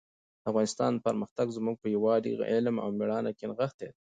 [0.41, 3.97] د افغانستان پرمختګ زموږ په یووالي، علم او مېړانه کې نغښتی دی.